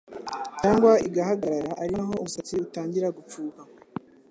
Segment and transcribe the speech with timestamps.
[0.59, 3.61] cyangwa igahagarara ari na ho umusatsi utangira gupfuka